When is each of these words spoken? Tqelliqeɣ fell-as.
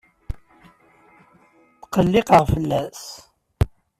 Tqelliqeɣ 1.81 2.43
fell-as. 2.53 3.01